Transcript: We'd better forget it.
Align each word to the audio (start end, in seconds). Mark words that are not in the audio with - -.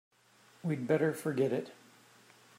We'd 0.63 0.87
better 0.87 1.13
forget 1.13 1.53
it. 1.53 1.71